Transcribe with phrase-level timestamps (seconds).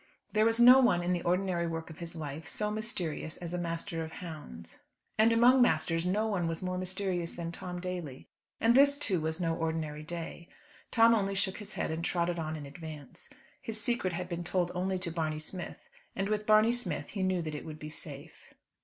[0.33, 3.57] There is no one in the ordinary work of his life so mysterious as a
[3.59, 4.79] master of hounds.
[5.19, 8.27] And among masters no one was more mysterious than Tom Daly.
[8.59, 10.49] And this, too, was no ordinary day.
[10.89, 13.29] Tom only shook his head and trotted on in advance.
[13.61, 17.43] His secret had been told only to Barney Smith, and with Barney Smith he knew
[17.43, 18.55] that it would be safe.